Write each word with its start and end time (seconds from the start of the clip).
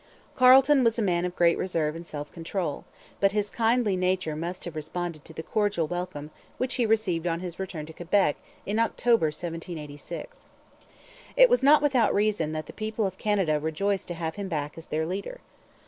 Carleton 0.35 0.83
was 0.83 0.97
a 0.97 1.01
man 1.03 1.25
of 1.25 1.35
great 1.35 1.59
reserve 1.59 1.95
and 1.95 2.07
self 2.07 2.31
control. 2.31 2.85
But 3.19 3.33
his 3.33 3.51
kindly 3.51 3.95
nature 3.95 4.35
must 4.35 4.65
have 4.65 4.75
responded 4.75 5.23
to 5.25 5.31
the 5.33 5.43
cordial 5.43 5.85
welcome 5.85 6.31
which 6.57 6.73
he 6.73 6.87
received 6.87 7.27
on 7.27 7.39
his 7.39 7.59
return 7.59 7.85
to 7.85 7.93
Quebec 7.93 8.37
in 8.65 8.79
October 8.79 9.27
1786. 9.27 10.39
It 11.37 11.51
was 11.51 11.61
not 11.61 11.83
without 11.83 12.15
reason 12.15 12.51
that 12.51 12.65
the 12.65 12.73
people 12.73 13.05
of 13.05 13.19
Canada 13.19 13.59
rejoiced 13.59 14.07
to 14.07 14.15
have 14.15 14.37
him 14.37 14.47
back 14.47 14.75
as 14.75 14.87
their 14.87 15.05
leader. 15.05 15.39